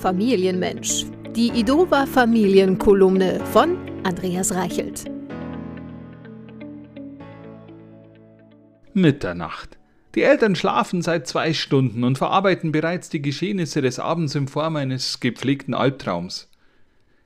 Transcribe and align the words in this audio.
Familienmensch. 0.00 1.06
Die 1.34 1.48
Idova 1.48 2.04
Familienkolumne 2.04 3.40
von 3.46 3.78
Andreas 4.04 4.54
Reichelt. 4.54 5.04
Mitternacht. 8.92 9.78
Die 10.14 10.22
Eltern 10.22 10.54
schlafen 10.54 11.00
seit 11.00 11.26
zwei 11.26 11.54
Stunden 11.54 12.04
und 12.04 12.18
verarbeiten 12.18 12.72
bereits 12.72 13.08
die 13.08 13.22
Geschehnisse 13.22 13.80
des 13.80 13.98
Abends 13.98 14.34
in 14.34 14.48
Form 14.48 14.76
eines 14.76 15.20
gepflegten 15.20 15.72
Albtraums. 15.72 16.50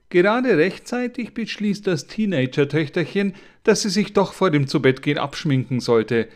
Gerade 0.08 0.56
rechtzeitig 0.56 1.34
beschließt 1.34 1.86
das 1.86 2.06
Teenager-Töchterchen, 2.06 3.34
dass 3.64 3.82
sie 3.82 3.90
sich 3.90 4.12
doch 4.12 4.32
vor 4.32 4.50
dem 4.50 4.68
Zubettgehen 4.68 5.18
abschminken 5.18 5.80
sollte, 5.80 6.28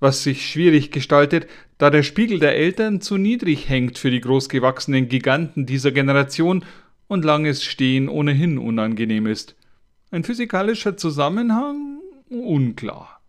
was 0.00 0.22
sich 0.22 0.48
schwierig 0.48 0.90
gestaltet, 0.90 1.48
da 1.78 1.90
der 1.90 2.02
Spiegel 2.02 2.38
der 2.38 2.56
Eltern 2.56 3.00
zu 3.00 3.16
niedrig 3.16 3.68
hängt 3.68 3.98
für 3.98 4.10
die 4.10 4.20
großgewachsenen 4.20 5.08
Giganten 5.08 5.66
dieser 5.66 5.92
Generation 5.92 6.64
und 7.06 7.24
langes 7.24 7.64
Stehen 7.64 8.08
ohnehin 8.08 8.58
unangenehm 8.58 9.26
ist. 9.26 9.56
Ein 10.10 10.24
physikalischer 10.24 10.96
Zusammenhang? 10.96 11.98
Unklar. 12.28 13.20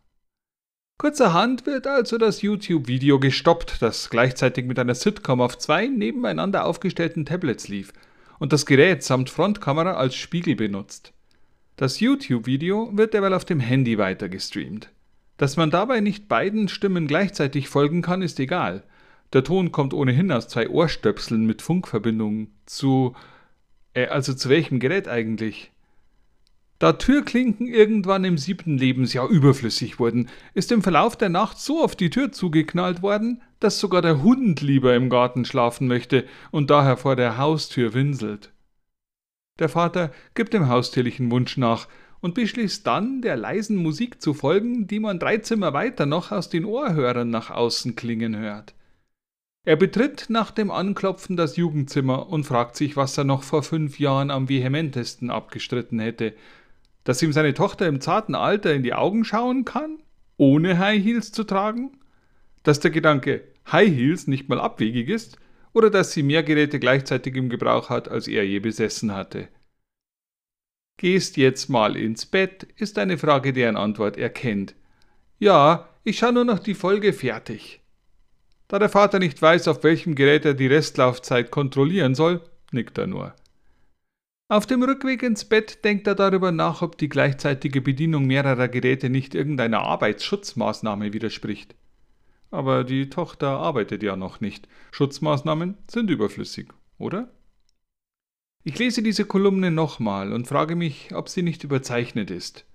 Kurzerhand 0.98 1.66
wird 1.66 1.88
also 1.88 2.18
das 2.18 2.42
YouTube-Video 2.42 3.20
gestoppt, 3.20 3.82
das 3.82 4.10
gleichzeitig 4.10 4.66
mit 4.66 4.78
einer 4.80 4.96
Sitcom 4.96 5.40
auf 5.40 5.58
zwei 5.58 5.88
nebeneinander 5.88 6.66
aufgestellten 6.66 7.26
Tablets 7.26 7.68
lief– 7.68 7.94
und 8.40 8.54
das 8.54 8.66
Gerät 8.66 9.04
samt 9.04 9.30
Frontkamera 9.30 9.94
als 9.94 10.16
Spiegel 10.16 10.56
benutzt. 10.56 11.14
Das 11.76 12.00
YouTube-Video 12.00 12.90
wird 12.98 13.14
derweil 13.14 13.34
auf 13.34 13.46
dem 13.46 13.60
Handy 13.60 13.98
weiter 13.98 14.28
gestreamt. 14.28 14.90
Dass 15.40 15.56
man 15.56 15.72
dabei 15.72 16.02
nicht 16.02 16.28
beiden 16.28 16.68
Stimmen 16.68 17.08
gleichzeitig 17.08 17.70
folgen 17.70 18.02
kann, 18.02 18.22
ist 18.22 18.42
egal. 18.42 18.84
Der 19.32 19.46
Ton 19.46 19.72
kommt 19.72 19.94
ohnehin 19.94 20.34
aus 20.34 20.50
zwei 20.50 20.68
Ohrstöpseln 20.68 21.46
mit 21.46 21.62
Funkverbindung 21.62 22.50
zu. 22.66 23.16
Äh, 23.94 24.08
also 24.08 24.34
zu 24.34 24.50
welchem 24.50 24.80
Gerät 24.80 25.08
eigentlich? 25.08 25.72
Da 26.78 26.94
Türklinken 26.94 27.68
irgendwann 27.68 28.26
im 28.26 28.38
siebten 28.38 28.78
Lebensjahr 28.78 29.30
überflüssig 29.30 29.98
wurden, 29.98 30.28
ist 30.56 30.74
im 30.74 30.82
Verlauf 30.82 31.16
der 31.16 31.30
Nacht 31.30 31.58
so 31.58 31.82
auf 31.82 31.96
die 31.96 32.10
Tür 32.10 32.34
zugeknallt 32.34 33.02
worden, 33.02 33.42
dass 33.62 33.80
sogar 33.80 34.02
der 34.02 34.22
Hund 34.22 34.60
lieber 34.60 34.94
im 34.94 35.10
Garten 35.10 35.46
schlafen 35.46 35.88
möchte 35.88 36.26
und 36.52 36.70
daher 36.70 36.98
vor 36.98 37.16
der 37.16 37.38
Haustür 37.38 37.94
winselt. 37.94 38.52
Der 39.60 39.70
Vater 39.70 40.12
gibt 40.34 40.54
dem 40.54 40.68
haustierlichen 40.68 41.32
Wunsch 41.32 41.56
nach 41.56 41.88
und 42.22 42.36
beschließt 42.36 42.86
dann, 42.86 43.22
der 43.22 43.38
leisen 43.38 43.78
Musik 43.78 44.22
zu 44.22 44.34
folgen, 44.34 44.88
die 44.88 45.00
man 45.00 45.20
drei 45.20 45.38
Zimmer 45.38 45.74
weiter 45.74 46.06
noch 46.06 46.32
aus 46.32 46.50
den 46.50 46.66
Ohrhörern 46.66 47.30
nach 47.30 47.50
außen 47.50 47.96
klingen 47.96 48.36
hört. 48.36 48.74
Er 49.66 49.76
betritt 49.76 50.26
nach 50.30 50.52
dem 50.52 50.72
Anklopfen 50.72 51.38
das 51.38 51.56
Jugendzimmer 51.56 52.30
und 52.30 52.46
fragt 52.46 52.76
sich, 52.76 52.96
was 52.98 53.18
er 53.18 53.24
noch 53.24 53.44
vor 53.44 53.64
fünf 53.64 54.00
Jahren 54.00 54.32
am 54.32 54.50
vehementesten 54.50 55.30
abgestritten 55.30 56.00
hätte, 56.00 56.34
dass 57.04 57.22
ihm 57.22 57.34
seine 57.34 57.54
Tochter 57.54 57.88
im 57.88 58.02
zarten 58.02 58.36
Alter 58.36 58.74
in 58.74 58.84
die 58.84 58.94
Augen 58.94 59.26
schauen 59.26 59.66
kann, 59.66 60.00
ohne 60.38 60.80
High 60.80 61.04
Heels 61.04 61.32
zu 61.32 61.44
tragen? 61.44 61.92
Dass 62.64 62.80
der 62.80 62.92
Gedanke 62.92 63.44
High 63.72 63.94
Heels 63.96 64.28
nicht 64.28 64.50
mal 64.50 64.60
abwegig 64.60 65.10
ist? 65.10 65.38
Oder 65.74 65.90
dass 65.90 66.14
sie 66.14 66.24
mehr 66.24 66.44
Geräte 66.44 66.80
gleichzeitig 66.80 67.36
im 67.36 67.50
Gebrauch 67.50 67.90
hat, 67.90 68.10
als 68.10 68.28
er 68.28 68.46
je 68.46 68.60
besessen 68.60 69.14
hatte? 69.14 69.50
Gehst 71.00 71.38
jetzt 71.38 71.70
mal 71.70 71.96
ins 71.96 72.26
Bett, 72.26 72.68
ist 72.76 73.00
eine 73.00 73.18
Frage, 73.18 73.54
deren 73.54 73.78
Antwort 73.78 74.18
er 74.18 74.30
kennt. 74.30 74.76
Ja, 75.38 75.88
ich 76.04 76.18
schaue 76.18 76.34
nur 76.34 76.44
noch 76.44 76.60
die 76.60 76.74
Folge 76.74 77.14
fertig. 77.14 77.80
Da 78.68 78.80
der 78.80 78.90
Vater 78.90 79.18
nicht 79.18 79.42
weiß, 79.42 79.70
auf 79.70 79.82
welchem 79.86 80.14
Gerät 80.14 80.44
er 80.44 80.56
die 80.56 80.68
Restlaufzeit 80.68 81.52
kontrollieren 81.52 82.16
soll, 82.16 82.42
nickt 82.74 82.98
er 82.98 83.08
nur. 83.08 83.34
Auf 84.50 84.66
dem 84.66 84.84
Rückweg 84.84 85.24
ins 85.24 85.46
Bett 85.46 85.86
denkt 85.86 86.06
er 86.06 86.16
darüber 86.16 86.52
nach, 86.52 86.82
ob 86.82 86.98
die 86.98 87.08
gleichzeitige 87.08 87.80
Bedienung 87.80 88.26
mehrerer 88.26 88.68
Geräte 88.68 89.10
nicht 89.10 89.36
irgendeiner 89.36 89.80
Arbeitsschutzmaßnahme 89.80 91.14
widerspricht. 91.14 91.76
Aber 92.52 92.84
die 92.84 93.10
Tochter 93.10 93.52
arbeitet 93.52 94.04
ja 94.04 94.18
noch 94.18 94.42
nicht. 94.42 94.68
Schutzmaßnahmen 94.92 95.78
sind 95.90 96.10
überflüssig, 96.10 96.68
oder? 96.98 97.32
Ich 98.64 98.78
lese 98.78 99.02
diese 99.02 99.24
Kolumne 99.24 99.72
nochmal 99.72 100.34
und 100.34 100.48
frage 100.48 100.76
mich, 100.76 101.16
ob 101.16 101.30
sie 101.30 101.44
nicht 101.44 101.64
überzeichnet 101.64 102.30
ist. 102.30 102.66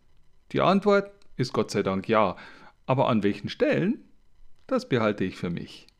Die 0.52 0.62
Antwort 0.62 1.10
ist 1.36 1.52
Gott 1.52 1.70
sei 1.70 1.82
Dank 1.82 2.08
ja, 2.08 2.36
aber 2.86 3.08
an 3.08 3.22
welchen 3.22 3.50
Stellen? 3.50 4.02
Das 4.66 4.88
behalte 4.88 5.24
ich 5.24 5.36
für 5.36 5.50
mich. 5.50 5.86